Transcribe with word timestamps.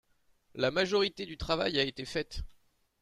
La 0.55 0.71
majorité 0.71 1.27
du 1.27 1.37
travail 1.37 1.77
a 1.79 1.83
été 1.83 2.05
faite. 2.05 2.41